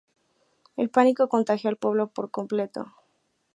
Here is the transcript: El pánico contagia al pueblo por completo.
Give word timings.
El 0.77 0.89
pánico 0.89 1.29
contagia 1.29 1.69
al 1.69 1.77
pueblo 1.77 2.07
por 2.07 2.31
completo. 2.31 2.87